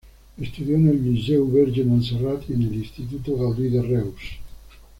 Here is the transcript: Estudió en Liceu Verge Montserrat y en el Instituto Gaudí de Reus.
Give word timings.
Estudió 0.41 0.77
en 0.77 0.95
Liceu 1.13 1.47
Verge 1.51 1.83
Montserrat 1.83 2.49
y 2.49 2.53
en 2.53 2.63
el 2.63 2.73
Instituto 2.73 3.35
Gaudí 3.37 3.69
de 3.69 3.83
Reus. 3.83 4.31